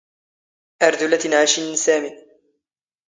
[0.85, 2.11] ⴰⵔ ⴷ ⵓⵍⴰ ⵜⵉⵏⵄⴰⵛⵉⵏ ⵏ ⵙⴰⵎⵉ.